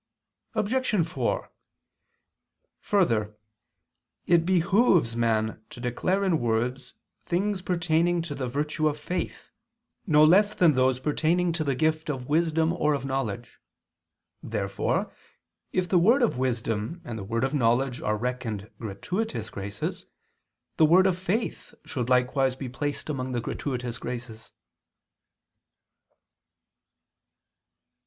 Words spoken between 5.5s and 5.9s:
to